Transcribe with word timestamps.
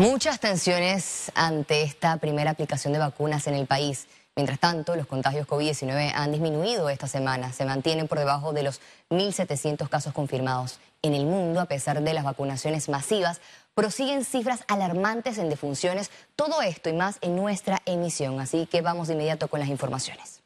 Muchas 0.00 0.40
tensiones 0.40 1.30
ante 1.34 1.82
esta 1.82 2.16
primera 2.16 2.52
aplicación 2.52 2.94
de 2.94 2.98
vacunas 2.98 3.46
en 3.48 3.52
el 3.52 3.66
país. 3.66 4.06
Mientras 4.34 4.58
tanto, 4.58 4.96
los 4.96 5.06
contagios 5.06 5.46
COVID-19 5.46 6.12
han 6.14 6.32
disminuido 6.32 6.88
esta 6.88 7.06
semana. 7.06 7.52
Se 7.52 7.66
mantienen 7.66 8.08
por 8.08 8.18
debajo 8.18 8.54
de 8.54 8.62
los 8.62 8.80
1.700 9.10 9.90
casos 9.90 10.14
confirmados. 10.14 10.78
En 11.02 11.12
el 11.12 11.26
mundo, 11.26 11.60
a 11.60 11.66
pesar 11.66 12.00
de 12.00 12.14
las 12.14 12.24
vacunaciones 12.24 12.88
masivas, 12.88 13.42
prosiguen 13.74 14.24
cifras 14.24 14.64
alarmantes 14.68 15.36
en 15.36 15.50
defunciones. 15.50 16.10
Todo 16.34 16.62
esto 16.62 16.88
y 16.88 16.94
más 16.94 17.18
en 17.20 17.36
nuestra 17.36 17.82
emisión. 17.84 18.40
Así 18.40 18.64
que 18.64 18.80
vamos 18.80 19.08
de 19.08 19.12
inmediato 19.12 19.48
con 19.48 19.60
las 19.60 19.68
informaciones. 19.68 20.40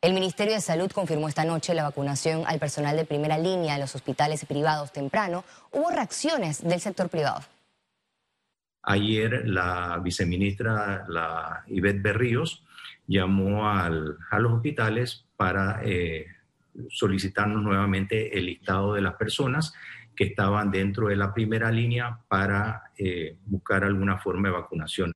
El 0.00 0.14
Ministerio 0.14 0.54
de 0.54 0.60
Salud 0.60 0.90
confirmó 0.90 1.28
esta 1.28 1.44
noche 1.44 1.74
la 1.74 1.84
vacunación 1.84 2.42
al 2.48 2.58
personal 2.58 2.96
de 2.96 3.04
primera 3.04 3.38
línea 3.38 3.74
en 3.74 3.80
los 3.80 3.94
hospitales 3.94 4.44
privados 4.46 4.90
temprano. 4.90 5.44
Hubo 5.70 5.90
reacciones 5.90 6.60
del 6.60 6.80
sector 6.80 7.08
privado. 7.08 7.40
Ayer 8.82 9.48
la 9.48 10.00
viceministra, 10.02 11.04
la 11.08 11.64
Ivette 11.68 12.02
Berríos, 12.02 12.64
llamó 13.06 13.68
a 13.68 13.88
los 13.88 14.52
hospitales 14.52 15.24
para 15.36 15.80
eh, 15.84 16.26
solicitarnos 16.88 17.62
nuevamente 17.62 18.36
el 18.36 18.46
listado 18.46 18.94
de 18.94 19.02
las 19.02 19.14
personas 19.14 19.72
que 20.16 20.24
estaban 20.24 20.70
dentro 20.70 21.08
de 21.08 21.16
la 21.16 21.32
primera 21.32 21.70
línea 21.70 22.20
para 22.28 22.90
eh, 22.96 23.36
buscar 23.46 23.84
alguna 23.84 24.18
forma 24.18 24.48
de 24.48 24.54
vacunación. 24.54 25.12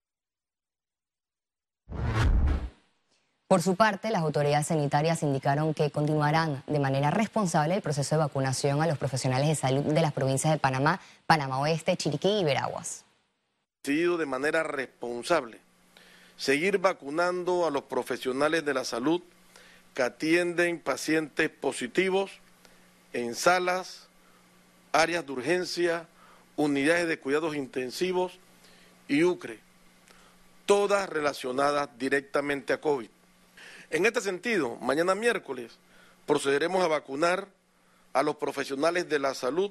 Por 3.48 3.62
su 3.62 3.76
parte, 3.76 4.10
las 4.10 4.22
autoridades 4.22 4.66
sanitarias 4.66 5.22
indicaron 5.22 5.72
que 5.72 5.90
continuarán 5.90 6.64
de 6.66 6.80
manera 6.80 7.10
responsable 7.10 7.76
el 7.76 7.82
proceso 7.82 8.16
de 8.16 8.20
vacunación 8.20 8.82
a 8.82 8.86
los 8.86 8.98
profesionales 8.98 9.48
de 9.48 9.54
salud 9.54 9.84
de 9.84 10.02
las 10.02 10.12
provincias 10.12 10.52
de 10.52 10.58
Panamá, 10.58 11.00
Panamá 11.26 11.60
Oeste, 11.60 11.96
Chiriquí 11.96 12.40
y 12.40 12.44
Veraguas 12.44 13.05
decidido 13.86 14.18
de 14.18 14.26
manera 14.26 14.64
responsable 14.64 15.60
seguir 16.36 16.78
vacunando 16.78 17.66
a 17.66 17.70
los 17.70 17.84
profesionales 17.84 18.64
de 18.64 18.74
la 18.74 18.84
salud 18.84 19.22
que 19.94 20.02
atienden 20.02 20.80
pacientes 20.80 21.50
positivos 21.50 22.32
en 23.12 23.36
salas, 23.36 24.08
áreas 24.90 25.24
de 25.24 25.32
urgencia, 25.32 26.08
unidades 26.56 27.06
de 27.06 27.20
cuidados 27.20 27.54
intensivos 27.54 28.40
y 29.06 29.22
UCRE, 29.22 29.60
todas 30.66 31.08
relacionadas 31.08 31.88
directamente 31.96 32.72
a 32.72 32.80
COVID. 32.80 33.08
En 33.90 34.04
este 34.04 34.20
sentido, 34.20 34.74
mañana 34.78 35.14
miércoles 35.14 35.78
procederemos 36.26 36.82
a 36.82 36.88
vacunar 36.88 37.46
a 38.12 38.24
los 38.24 38.34
profesionales 38.34 39.08
de 39.08 39.20
la 39.20 39.32
salud 39.34 39.70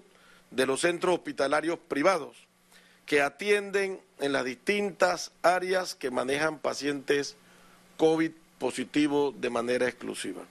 de 0.51 0.65
los 0.65 0.79
centros 0.79 1.15
hospitalarios 1.15 1.77
privados 1.89 2.44
que 3.05 3.21
atienden 3.21 3.99
en 4.19 4.31
las 4.31 4.45
distintas 4.45 5.31
áreas 5.41 5.95
que 5.95 6.11
manejan 6.11 6.59
pacientes 6.59 7.35
COVID 7.97 8.31
positivos 8.57 9.39
de 9.39 9.49
manera 9.49 9.87
exclusiva. 9.87 10.43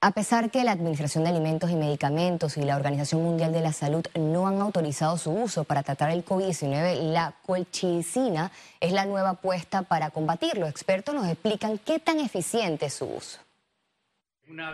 A 0.00 0.12
pesar 0.12 0.52
que 0.52 0.62
la 0.62 0.70
Administración 0.70 1.24
de 1.24 1.30
Alimentos 1.30 1.70
y 1.70 1.74
Medicamentos 1.74 2.56
y 2.56 2.62
la 2.62 2.76
Organización 2.76 3.20
Mundial 3.20 3.52
de 3.52 3.60
la 3.60 3.72
Salud 3.72 4.06
no 4.14 4.46
han 4.46 4.60
autorizado 4.60 5.18
su 5.18 5.32
uso 5.32 5.64
para 5.64 5.82
tratar 5.82 6.12
el 6.12 6.24
COVID-19, 6.24 7.12
la 7.12 7.34
colchicina 7.44 8.52
es 8.78 8.92
la 8.92 9.06
nueva 9.06 9.30
apuesta 9.30 9.82
para 9.82 10.10
combatirlo. 10.10 10.68
Expertos 10.68 11.16
nos 11.16 11.26
explican 11.26 11.78
qué 11.78 11.98
tan 11.98 12.20
eficiente 12.20 12.86
es 12.86 12.94
su 12.94 13.06
uso. 13.06 13.40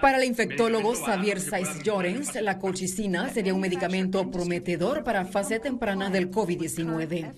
Para 0.00 0.18
el 0.18 0.24
infectólogo 0.24 0.94
Xavier 0.94 1.40
Saiz 1.40 1.82
Llorens, 1.82 2.34
la 2.36 2.58
colchicina 2.58 3.28
sería 3.30 3.54
un 3.54 3.60
medicamento 3.60 4.30
prometedor 4.30 5.02
para 5.02 5.24
fase 5.24 5.58
temprana 5.58 6.10
del 6.10 6.30
COVID-19. 6.30 7.34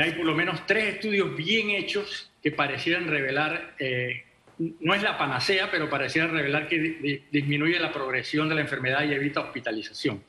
Hay 0.00 0.12
por 0.12 0.24
lo 0.24 0.34
menos 0.34 0.66
tres 0.66 0.94
estudios 0.94 1.36
bien 1.36 1.70
hechos 1.70 2.30
que 2.40 2.52
parecieran 2.52 3.08
revelar, 3.08 3.74
eh, 3.80 4.22
no 4.58 4.94
es 4.94 5.02
la 5.02 5.18
panacea, 5.18 5.70
pero 5.70 5.90
parecieran 5.90 6.30
revelar 6.32 6.68
que 6.68 7.24
disminuye 7.32 7.80
la 7.80 7.92
progresión 7.92 8.48
de 8.48 8.54
la 8.54 8.60
enfermedad 8.60 9.02
y 9.04 9.12
evita 9.12 9.40
hospitalización. 9.40 10.22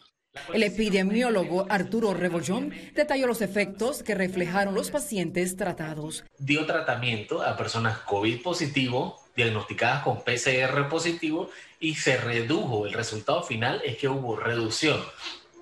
El 0.53 0.63
epidemiólogo 0.63 1.67
Arturo 1.69 2.13
Rebollón 2.13 2.73
detalló 2.95 3.27
los 3.27 3.41
efectos 3.41 4.01
que 4.01 4.15
reflejaron 4.15 4.73
los 4.73 4.89
pacientes 4.89 5.57
tratados. 5.57 6.23
Dio 6.39 6.65
tratamiento 6.65 7.43
a 7.43 7.57
personas 7.57 7.99
COVID 7.99 8.41
positivo 8.41 9.20
diagnosticadas 9.35 10.03
con 10.03 10.23
PCR 10.23 10.87
positivo 10.89 11.49
y 11.79 11.95
se 11.95 12.17
redujo, 12.17 12.85
el 12.85 12.93
resultado 12.93 13.43
final 13.43 13.81
es 13.85 13.97
que 13.97 14.07
hubo 14.07 14.35
reducción 14.35 15.01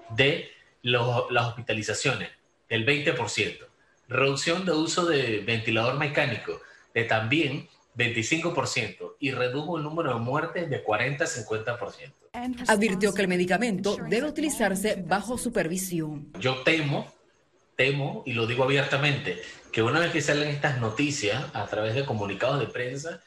de 0.09 0.51
las 0.81 1.47
hospitalizaciones 1.47 2.29
del 2.67 2.85
20%, 2.85 3.57
reducción 4.07 4.65
de 4.65 4.71
uso 4.71 5.05
de 5.05 5.39
ventilador 5.39 5.97
mecánico 5.97 6.61
de 6.93 7.03
también 7.03 7.67
25% 7.95 9.15
y 9.19 9.31
redujo 9.31 9.77
el 9.77 9.83
número 9.83 10.13
de 10.13 10.19
muertes 10.19 10.69
de 10.69 10.81
40 10.81 11.23
a 11.23 11.27
50%. 11.27 12.13
Advirtió 12.67 13.13
que 13.13 13.21
el 13.21 13.27
medicamento 13.27 13.97
debe 14.07 14.27
utilizarse 14.27 15.03
bajo 15.05 15.37
supervisión. 15.37 16.31
Yo 16.39 16.61
temo, 16.63 17.11
temo, 17.75 18.23
y 18.25 18.33
lo 18.33 18.47
digo 18.47 18.63
abiertamente, 18.63 19.41
que 19.71 19.81
una 19.83 19.99
vez 19.99 20.11
que 20.11 20.21
salen 20.21 20.49
estas 20.49 20.79
noticias 20.79 21.43
a 21.53 21.65
través 21.67 21.95
de 21.95 22.05
comunicados 22.05 22.59
de 22.59 22.67
prensa, 22.67 23.21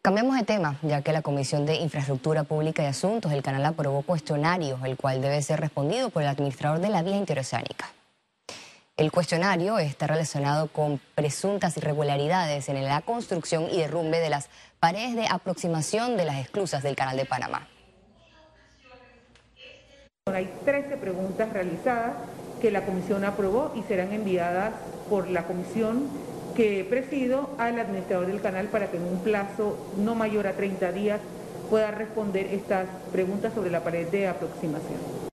Cambiamos 0.02 0.38
de 0.38 0.44
tema, 0.44 0.78
ya 0.84 1.02
que 1.02 1.12
la 1.12 1.24
Comisión 1.24 1.66
de 1.66 1.78
Infraestructura 1.78 2.44
Pública 2.44 2.84
y 2.84 2.86
Asuntos 2.86 3.32
del 3.32 3.42
canal 3.42 3.66
aprobó 3.66 4.04
cuestionario, 4.04 4.80
el 4.86 4.98
cual 4.98 5.20
debe 5.20 5.42
ser 5.42 5.60
respondido 5.60 6.12
por 6.12 6.22
el 6.22 6.28
administrador 6.28 6.80
de 6.80 6.90
la 6.90 7.02
vía 7.02 7.18
interoceánica. 7.18 7.88
El 8.98 9.12
cuestionario 9.12 9.80
está 9.80 10.08
relacionado 10.08 10.68
con 10.68 11.02
presuntas 11.16 11.76
irregularidades 11.76 12.70
en 12.70 12.82
la 12.86 13.02
construcción 13.02 13.68
y 13.72 13.80
derrumbe 13.80 14.20
de 14.20 14.30
las 14.30 14.48
paredes 14.80 15.16
de 15.16 15.28
aproximación 15.28 16.18
de 16.18 16.26
las 16.26 16.38
esclusas 16.38 16.84
del 16.84 16.96
Canal 16.96 17.18
de 17.18 17.26
Panamá. 17.26 17.68
Hay 20.28 20.54
13 20.64 20.98
preguntas 20.98 21.52
realizadas 21.52 22.14
que 22.62 22.72
la 22.72 22.86
comisión 22.86 23.26
aprobó 23.26 23.74
y 23.76 23.82
serán 23.84 24.14
enviadas 24.14 24.74
por 25.10 25.28
la 25.30 25.44
comisión 25.44 26.08
que 26.56 26.86
presido 26.90 27.50
al 27.58 27.80
administrador 27.80 28.28
del 28.28 28.42
canal 28.42 28.68
para 28.68 28.90
que 28.90 28.98
en 28.98 29.04
un 29.04 29.20
plazo 29.20 29.78
no 29.98 30.16
mayor 30.16 30.48
a 30.48 30.54
30 30.54 30.92
días 30.94 31.20
pueda 31.70 31.92
responder 31.92 32.48
estas 32.48 32.88
preguntas 33.12 33.54
sobre 33.54 33.70
la 33.70 33.84
pared 33.84 34.08
de 34.08 34.28
aproximación. 34.28 35.26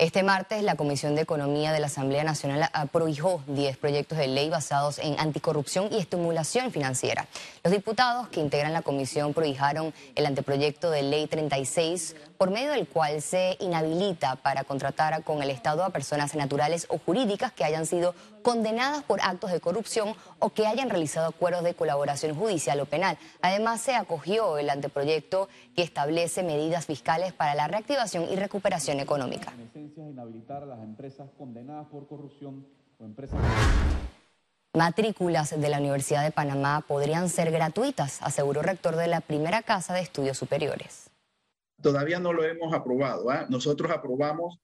Este 0.00 0.22
martes, 0.22 0.62
la 0.62 0.76
Comisión 0.76 1.14
de 1.14 1.20
Economía 1.20 1.72
de 1.72 1.78
la 1.78 1.88
Asamblea 1.88 2.24
Nacional 2.24 2.70
prohijó 2.90 3.42
10 3.48 3.76
proyectos 3.76 4.16
de 4.16 4.28
ley 4.28 4.48
basados 4.48 4.98
en 4.98 5.20
anticorrupción 5.20 5.92
y 5.92 5.98
estimulación 5.98 6.72
financiera. 6.72 7.26
Los 7.62 7.70
diputados 7.70 8.28
que 8.28 8.40
integran 8.40 8.72
la 8.72 8.80
comisión 8.80 9.34
prohijaron 9.34 9.92
el 10.14 10.24
anteproyecto 10.24 10.90
de 10.90 11.02
ley 11.02 11.26
36, 11.26 12.16
por 12.38 12.50
medio 12.50 12.70
del 12.70 12.88
cual 12.88 13.20
se 13.20 13.58
inhabilita 13.60 14.36
para 14.36 14.64
contratar 14.64 15.22
con 15.22 15.42
el 15.42 15.50
Estado 15.50 15.84
a 15.84 15.90
personas 15.90 16.34
naturales 16.34 16.86
o 16.88 16.96
jurídicas 16.96 17.52
que 17.52 17.64
hayan 17.64 17.84
sido 17.84 18.14
condenadas 18.42 19.02
por 19.02 19.20
actos 19.20 19.52
de 19.52 19.60
corrupción 19.60 20.14
o 20.38 20.50
que 20.50 20.66
hayan 20.66 20.90
realizado 20.90 21.26
acuerdos 21.26 21.64
de 21.64 21.74
colaboración 21.74 22.34
judicial 22.34 22.80
o 22.80 22.86
penal. 22.86 23.18
Además, 23.42 23.80
se 23.80 23.94
acogió 23.94 24.58
el 24.58 24.70
anteproyecto 24.70 25.48
que 25.74 25.82
establece 25.82 26.42
medidas 26.42 26.86
fiscales 26.86 27.32
para 27.32 27.54
la 27.54 27.68
reactivación 27.68 28.24
y 28.30 28.36
recuperación 28.36 29.00
económica. 29.00 29.52
Matrículas 34.72 35.60
de 35.60 35.68
la 35.68 35.78
Universidad 35.78 36.22
de 36.22 36.30
Panamá 36.30 36.84
podrían 36.86 37.28
ser 37.28 37.50
gratuitas, 37.50 38.22
aseguró 38.22 38.60
el 38.60 38.66
rector 38.66 38.94
de 38.94 39.08
la 39.08 39.20
primera 39.20 39.62
casa 39.62 39.94
de 39.94 40.00
estudios 40.00 40.38
superiores. 40.38 41.10
Todavía 41.82 42.20
no 42.20 42.32
lo 42.32 42.44
hemos 42.44 42.72
aprobado. 42.72 43.30
¿ah? 43.30 43.46
Nosotros 43.48 43.90
aprobamos 43.90 44.60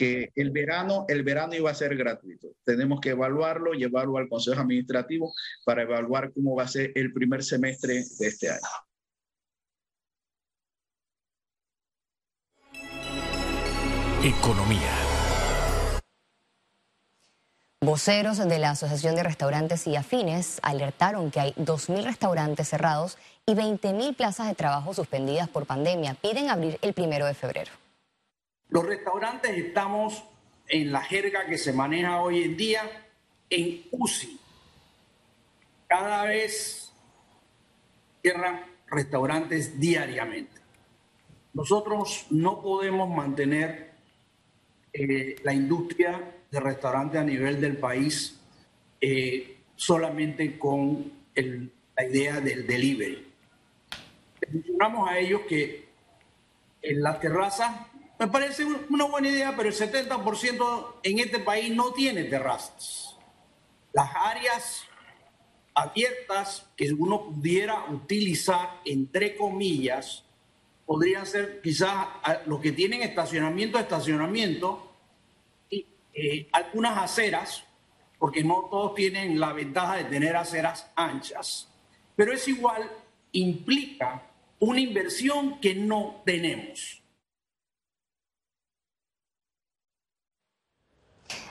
que 0.00 0.32
el 0.34 0.50
verano, 0.50 1.04
el 1.08 1.22
verano 1.22 1.54
iba 1.54 1.70
a 1.70 1.74
ser 1.74 1.94
gratuito. 1.94 2.48
Tenemos 2.64 3.02
que 3.02 3.10
evaluarlo, 3.10 3.74
llevarlo 3.74 4.16
al 4.16 4.30
Consejo 4.30 4.58
Administrativo 4.58 5.30
para 5.66 5.82
evaluar 5.82 6.32
cómo 6.32 6.56
va 6.56 6.62
a 6.62 6.68
ser 6.68 6.90
el 6.94 7.12
primer 7.12 7.44
semestre 7.44 8.02
de 8.18 8.26
este 8.26 8.48
año. 8.48 8.60
Economía. 14.24 14.96
Voceros 17.82 18.38
de 18.38 18.58
la 18.58 18.70
Asociación 18.70 19.16
de 19.16 19.22
Restaurantes 19.22 19.86
y 19.86 19.96
Afines 19.96 20.60
alertaron 20.62 21.30
que 21.30 21.40
hay 21.40 21.52
2.000 21.58 22.04
restaurantes 22.04 22.70
cerrados 22.70 23.18
y 23.44 23.52
20.000 23.52 24.16
plazas 24.16 24.48
de 24.48 24.54
trabajo 24.54 24.94
suspendidas 24.94 25.50
por 25.50 25.66
pandemia. 25.66 26.14
Piden 26.14 26.48
abrir 26.48 26.78
el 26.80 26.94
primero 26.94 27.26
de 27.26 27.34
febrero. 27.34 27.79
Los 28.70 28.86
restaurantes 28.86 29.50
estamos 29.50 30.24
en 30.68 30.92
la 30.92 31.02
jerga 31.02 31.46
que 31.46 31.58
se 31.58 31.72
maneja 31.72 32.22
hoy 32.22 32.44
en 32.44 32.56
día 32.56 32.82
en 33.50 33.82
UCI. 33.90 34.38
Cada 35.88 36.24
vez 36.24 36.92
cierran 38.22 38.64
restaurantes 38.86 39.80
diariamente. 39.80 40.60
Nosotros 41.52 42.26
no 42.30 42.62
podemos 42.62 43.10
mantener 43.10 43.90
eh, 44.92 45.34
la 45.42 45.52
industria 45.52 46.36
de 46.48 46.60
restaurantes 46.60 47.20
a 47.20 47.24
nivel 47.24 47.60
del 47.60 47.76
país 47.76 48.40
eh, 49.00 49.58
solamente 49.74 50.56
con 50.58 51.12
la 51.34 52.04
idea 52.04 52.40
del 52.40 52.68
delivery. 52.68 53.26
Mencionamos 54.48 55.10
a 55.10 55.18
ellos 55.18 55.40
que 55.48 55.88
en 56.82 57.02
la 57.02 57.18
terraza 57.18 57.89
me 58.20 58.28
parece 58.28 58.66
una 58.90 59.06
buena 59.06 59.30
idea, 59.30 59.56
pero 59.56 59.70
el 59.70 59.74
70% 59.74 60.96
en 61.02 61.18
este 61.20 61.38
país 61.38 61.74
no 61.74 61.94
tiene 61.94 62.24
terrazas. 62.24 63.16
Las 63.94 64.10
áreas 64.14 64.84
abiertas 65.72 66.68
que 66.76 66.92
uno 66.92 67.30
pudiera 67.30 67.86
utilizar, 67.86 68.82
entre 68.84 69.34
comillas, 69.38 70.22
podrían 70.84 71.24
ser 71.24 71.62
quizás 71.62 72.08
los 72.44 72.60
que 72.60 72.72
tienen 72.72 73.00
estacionamiento, 73.00 73.78
estacionamiento, 73.78 74.92
eh, 75.70 76.46
algunas 76.52 76.98
aceras, 76.98 77.64
porque 78.18 78.44
no 78.44 78.68
todos 78.70 78.94
tienen 78.96 79.40
la 79.40 79.54
ventaja 79.54 79.96
de 79.96 80.04
tener 80.04 80.36
aceras 80.36 80.90
anchas, 80.94 81.68
pero 82.14 82.34
es 82.34 82.46
igual, 82.48 82.90
implica 83.32 84.26
una 84.58 84.78
inversión 84.78 85.58
que 85.58 85.74
no 85.74 86.20
tenemos. 86.26 86.99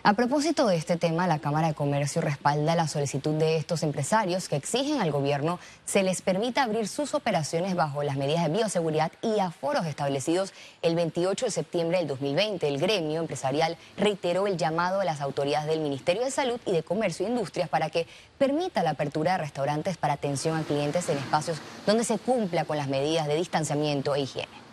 A 0.02 0.14
propósito 0.14 0.66
de 0.66 0.76
este 0.76 0.98
tema, 0.98 1.28
la 1.28 1.40
Cámara 1.40 1.68
de 1.68 1.74
Comercio 1.74 2.22
respalda 2.22 2.74
la 2.76 2.88
solicitud 2.88 3.36
de 3.36 3.58
estos 3.58 3.84
empresarios 3.84 4.48
que 4.48 4.56
exigen 4.56 5.02
al 5.02 5.12
gobierno 5.12 5.60
se 5.86 6.04
les 6.04 6.22
permita 6.22 6.64
abrir 6.64 6.88
sus 6.88 7.14
operaciones 7.14 7.76
bajo 7.76 8.02
las 8.02 8.16
medidas 8.16 8.44
de 8.44 8.50
bioseguridad 8.50 9.12
y 9.22 9.40
aforos 9.40 9.86
establecidos 9.86 10.54
el 10.82 10.96
28 10.96 11.46
de 11.46 11.52
septiembre 11.52 11.98
del 11.98 12.08
2020. 12.08 12.68
El 12.68 12.80
gremio 12.80 13.20
empresarial 13.20 13.78
reiteró 13.98 14.48
el 14.48 14.58
llamado 14.58 15.02
a 15.02 15.06
las 15.06 15.22
autoridades 15.22 15.68
del 15.68 15.82
Ministerio 15.82 16.24
de 16.24 16.32
Salud 16.32 16.60
y 16.66 16.72
de 16.72 16.84
Comercio 16.84 17.26
e 17.26 17.30
Industrias 17.30 17.70
para 17.70 17.90
que 17.90 18.08
permita 18.38 18.84
la 18.84 18.92
apertura 18.92 19.34
de 19.34 19.40
restaurantes 19.40 19.98
para 19.98 20.14
atención 20.14 20.58
a 20.58 20.64
clientes 20.64 21.10
en 21.10 21.18
espacios 21.18 21.60
donde 21.86 22.04
se 22.04 22.18
cumpla 22.18 22.66
con 22.66 22.78
las 22.78 22.88
medidas 22.88 23.28
de 23.28 23.36
distanciamiento 23.36 24.16
e 24.16 24.22
higiene. 24.22 24.69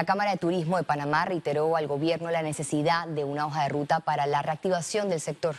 La 0.00 0.06
Cámara 0.06 0.30
de 0.30 0.38
Turismo 0.38 0.78
de 0.78 0.84
Panamá 0.84 1.26
reiteró 1.26 1.76
al 1.76 1.86
gobierno 1.86 2.30
la 2.30 2.40
necesidad 2.40 3.06
de 3.06 3.22
una 3.22 3.44
hoja 3.44 3.64
de 3.64 3.68
ruta 3.68 4.00
para 4.00 4.24
la 4.24 4.40
reactivación 4.40 5.10
del 5.10 5.20
sector. 5.20 5.56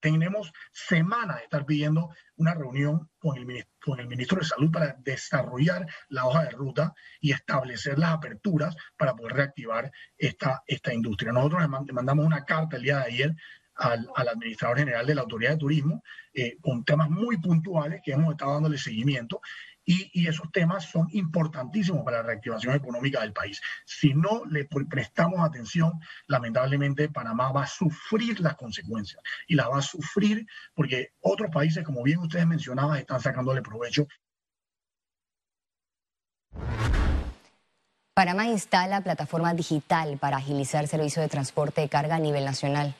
Tenemos 0.00 0.54
semanas 0.72 1.36
de 1.36 1.42
estar 1.42 1.66
pidiendo 1.66 2.08
una 2.36 2.54
reunión 2.54 3.10
con 3.18 3.36
el, 3.36 3.66
con 3.78 4.00
el 4.00 4.06
ministro 4.06 4.38
de 4.38 4.46
Salud 4.46 4.70
para 4.72 4.96
desarrollar 5.00 5.86
la 6.08 6.24
hoja 6.24 6.44
de 6.44 6.50
ruta 6.52 6.94
y 7.20 7.32
establecer 7.32 7.98
las 7.98 8.12
aperturas 8.12 8.74
para 8.96 9.14
poder 9.14 9.34
reactivar 9.34 9.92
esta, 10.16 10.62
esta 10.66 10.94
industria. 10.94 11.30
Nosotros 11.30 11.60
le 11.60 11.92
mandamos 11.92 12.24
una 12.24 12.42
carta 12.46 12.78
el 12.78 12.84
día 12.84 13.00
de 13.00 13.04
ayer 13.04 13.36
al, 13.74 14.08
administrador 14.16 14.78
general 14.78 15.06
de 15.06 15.14
la 15.14 15.20
Autoridad 15.20 15.50
de 15.50 15.58
Turismo 15.58 16.02
eh, 16.32 16.56
con 16.62 16.84
temas 16.86 17.10
muy 17.10 17.36
puntuales 17.36 18.00
que 18.02 18.12
hemos 18.12 18.32
estado 18.32 18.54
dándole 18.54 18.78
seguimiento 18.78 19.42
y, 19.86 20.26
esos 20.26 20.50
temas 20.50 20.84
son 20.84 21.08
importantísimos 21.12 22.04
para 22.04 22.18
la 22.18 22.24
reactivación 22.24 22.74
económica 22.74 23.20
del 23.20 23.32
país. 23.32 23.62
Si 23.84 24.12
no 24.12 24.44
le 24.50 24.64
prestamos 24.64 25.40
atención, 25.40 25.92
lamentablemente 26.26 27.08
Panamá 27.08 27.52
va 27.52 27.62
a 27.62 27.66
sufrir 27.66 28.40
las 28.40 28.56
consecuencias 28.56 29.22
y 29.46 29.54
las 29.54 29.70
va 29.70 29.78
a 29.78 29.82
sufrir 29.82 30.44
porque 30.74 31.12
otros 31.20 31.50
países, 31.50 31.84
como 31.84 32.02
bien 32.02 32.18
ustedes 32.18 32.46
mencionaban, 32.46 32.98
están 32.98 33.20
sacándole 33.20 33.62
provecho. 33.62 34.08
Panamá 38.14 38.46
instala 38.46 39.02
plataforma 39.02 39.54
digital 39.54 40.18
para 40.18 40.38
agilizar 40.38 40.88
servicio 40.88 41.22
de 41.22 41.28
transporte 41.28 41.82
de 41.82 41.88
carga 41.88 42.16
a 42.16 42.18
nivel 42.18 42.44
nacional. 42.44 42.94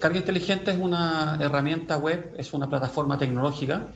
Carga 0.00 0.18
Inteligente 0.18 0.70
es 0.70 0.76
una 0.76 1.36
herramienta 1.40 1.96
web, 1.96 2.34
es 2.38 2.52
una 2.52 2.68
plataforma 2.68 3.18
tecnológica 3.18 3.88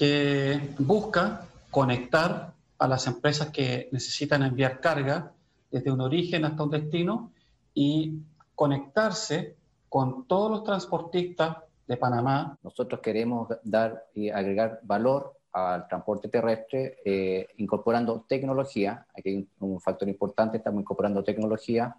que 0.00 0.58
busca 0.78 1.46
conectar 1.70 2.54
a 2.78 2.88
las 2.88 3.06
empresas 3.06 3.50
que 3.50 3.90
necesitan 3.92 4.42
enviar 4.42 4.80
carga 4.80 5.34
desde 5.70 5.92
un 5.92 6.00
origen 6.00 6.46
hasta 6.46 6.62
un 6.62 6.70
destino 6.70 7.32
y 7.74 8.14
conectarse 8.54 9.56
con 9.90 10.26
todos 10.26 10.50
los 10.50 10.64
transportistas 10.64 11.58
de 11.86 11.98
Panamá. 11.98 12.58
Nosotros 12.62 13.02
queremos 13.02 13.48
dar 13.62 14.06
y 14.14 14.30
agregar 14.30 14.80
valor 14.84 15.34
al 15.52 15.86
transporte 15.86 16.28
terrestre 16.28 16.96
eh, 17.04 17.48
incorporando 17.58 18.24
tecnología. 18.26 19.06
Aquí 19.14 19.28
hay 19.28 19.48
un 19.58 19.82
factor 19.82 20.08
importante, 20.08 20.56
estamos 20.56 20.80
incorporando 20.80 21.22
tecnología. 21.22 21.94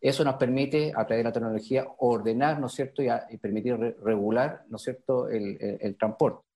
Eso 0.00 0.22
nos 0.22 0.36
permite, 0.36 0.92
a 0.94 1.04
través 1.04 1.24
de 1.24 1.24
la 1.24 1.32
tecnología, 1.32 1.88
ordenar, 1.98 2.60
¿no 2.60 2.68
cierto?, 2.68 3.02
y, 3.02 3.36
permitir 3.38 3.96
regular, 4.00 4.62
¿no 4.68 4.78
cierto?, 4.78 5.28
el 5.28 5.96
transporte. 5.98 6.51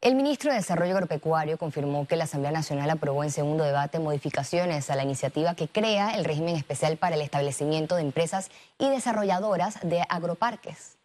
El 0.00 0.14
ministro 0.14 0.52
de 0.52 0.58
Desarrollo 0.58 0.92
Agropecuario 0.92 1.58
confirmó 1.58 2.06
que 2.06 2.14
la 2.14 2.22
Asamblea 2.22 2.52
Nacional 2.52 2.88
aprobó 2.88 3.24
en 3.24 3.32
segundo 3.32 3.64
debate 3.64 3.98
modificaciones 3.98 4.88
a 4.90 4.94
la 4.94 5.02
iniciativa 5.02 5.56
que 5.56 5.66
crea 5.66 6.16
el 6.16 6.24
régimen 6.24 6.54
especial 6.54 6.98
para 6.98 7.16
el 7.16 7.20
establecimiento 7.20 7.96
de 7.96 8.02
empresas 8.02 8.48
y 8.78 8.88
desarrolladoras 8.88 9.80
de 9.82 10.04
agroparques. 10.08 10.96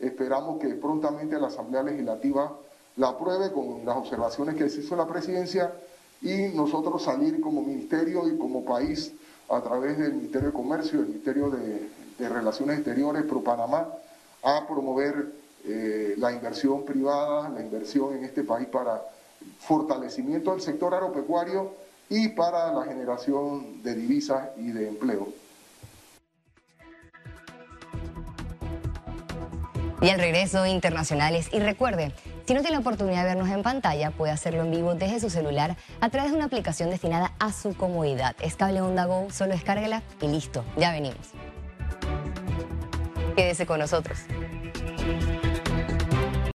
Esperamos 0.00 0.58
que 0.58 0.74
prontamente 0.74 1.38
la 1.38 1.46
Asamblea 1.46 1.84
Legislativa 1.84 2.58
la 2.96 3.10
apruebe 3.10 3.52
con 3.52 3.84
las 3.84 3.96
observaciones 3.96 4.56
que 4.56 4.68
se 4.68 4.80
hizo 4.80 4.96
la 4.96 5.06
presidencia 5.06 5.72
y 6.20 6.48
nosotros 6.48 7.04
salir 7.04 7.40
como 7.40 7.62
ministerio 7.62 8.28
y 8.28 8.36
como 8.36 8.64
país 8.64 9.12
a 9.48 9.60
través 9.60 9.96
del 9.96 10.14
Ministerio 10.14 10.48
de 10.48 10.54
Comercio 10.54 11.02
y 11.02 11.06
Ministerio 11.06 11.50
de, 11.50 11.88
de 12.18 12.28
Relaciones 12.28 12.78
Exteriores, 12.78 13.22
Pro 13.26 13.44
Panamá, 13.44 13.86
a 14.42 14.66
promover 14.66 15.45
eh, 15.66 16.14
la 16.16 16.32
inversión 16.32 16.84
privada, 16.84 17.48
la 17.48 17.60
inversión 17.60 18.14
en 18.16 18.24
este 18.24 18.44
país 18.44 18.68
para 18.68 19.02
fortalecimiento 19.58 20.52
del 20.52 20.60
sector 20.60 20.94
agropecuario 20.94 21.72
y 22.08 22.28
para 22.28 22.72
la 22.72 22.84
generación 22.84 23.82
de 23.82 23.94
divisas 23.94 24.50
y 24.56 24.70
de 24.70 24.88
empleo. 24.88 25.28
Y 30.00 30.08
el 30.08 30.20
regreso 30.20 30.66
internacionales. 30.66 31.48
Y 31.52 31.58
recuerde, 31.58 32.12
si 32.46 32.54
no 32.54 32.60
tiene 32.60 32.76
la 32.76 32.80
oportunidad 32.80 33.22
de 33.22 33.34
vernos 33.34 33.48
en 33.48 33.62
pantalla, 33.62 34.10
puede 34.10 34.30
hacerlo 34.30 34.62
en 34.62 34.70
vivo 34.70 34.94
desde 34.94 35.20
su 35.20 35.30
celular 35.30 35.76
a 36.00 36.10
través 36.10 36.30
de 36.30 36.36
una 36.36 36.46
aplicación 36.46 36.90
destinada 36.90 37.32
a 37.38 37.52
su 37.52 37.74
comodidad. 37.76 38.36
Es 38.40 38.56
Cable 38.56 38.82
Onda 38.82 39.06
Go, 39.06 39.28
solo 39.30 39.52
descárguela 39.52 40.02
y 40.20 40.28
listo, 40.28 40.64
ya 40.76 40.92
venimos. 40.92 41.30
Quédese 43.34 43.66
con 43.66 43.80
nosotros. 43.80 44.18